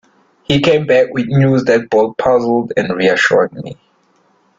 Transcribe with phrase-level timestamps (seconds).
[0.45, 3.77] He came back with news that both puzzled and reassured me.